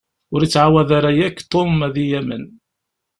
Ur 0.33 0.41
ittɛawad 0.43 0.89
ara 0.97 1.11
akk 1.27 1.37
Tom 1.51 1.71
ad 1.87 1.95
yi-yamen. 1.99 2.43